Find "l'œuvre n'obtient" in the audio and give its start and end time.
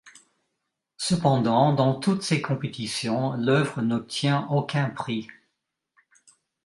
3.33-4.47